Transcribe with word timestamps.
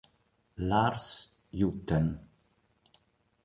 Lars 0.57 1.37
Hutten 1.53 2.17